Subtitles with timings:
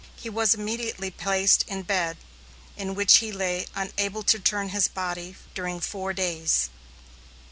[0.15, 2.17] He was immediately placed in bed,
[2.75, 6.71] in which he lay unable to turn his body during four days.